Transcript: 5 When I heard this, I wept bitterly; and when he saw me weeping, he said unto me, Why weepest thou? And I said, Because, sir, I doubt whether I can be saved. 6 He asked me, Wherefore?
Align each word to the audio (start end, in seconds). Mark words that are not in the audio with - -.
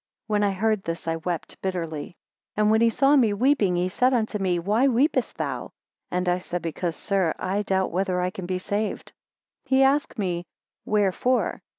5 0.25 0.29
When 0.31 0.43
I 0.43 0.49
heard 0.49 0.81
this, 0.83 1.07
I 1.07 1.17
wept 1.17 1.61
bitterly; 1.61 2.17
and 2.57 2.71
when 2.71 2.81
he 2.81 2.89
saw 2.89 3.15
me 3.15 3.33
weeping, 3.35 3.75
he 3.75 3.87
said 3.87 4.15
unto 4.15 4.39
me, 4.39 4.57
Why 4.57 4.87
weepest 4.87 5.37
thou? 5.37 5.73
And 6.09 6.27
I 6.27 6.39
said, 6.39 6.63
Because, 6.63 6.95
sir, 6.95 7.35
I 7.37 7.61
doubt 7.61 7.91
whether 7.91 8.19
I 8.19 8.31
can 8.31 8.47
be 8.47 8.57
saved. 8.57 9.11
6 9.65 9.69
He 9.69 9.83
asked 9.83 10.17
me, 10.17 10.47
Wherefore? 10.85 11.61